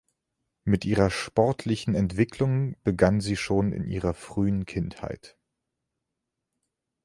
[0.63, 5.37] Mit ihrer sportlichen Entwicklung begann sie schon in ihrer frühen Kindheit.